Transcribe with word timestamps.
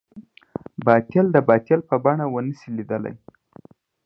باطل 0.85 1.25
د 1.31 1.37
باطل 1.49 1.79
په 1.89 1.95
بڼه 2.03 2.25
ونه 2.31 2.53
شي 2.59 2.69
ليدلی. 2.77 3.15